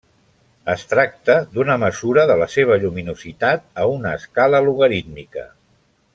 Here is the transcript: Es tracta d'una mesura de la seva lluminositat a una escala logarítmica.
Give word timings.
Es 0.73 0.85
tracta 0.93 1.35
d'una 1.57 1.75
mesura 1.83 2.23
de 2.31 2.37
la 2.39 2.47
seva 2.55 2.79
lluminositat 2.85 3.69
a 3.83 3.87
una 3.99 4.15
escala 4.23 4.63
logarítmica. 4.71 5.47